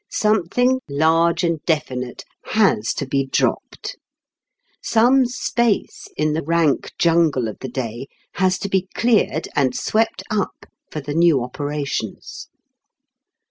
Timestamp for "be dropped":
3.05-3.97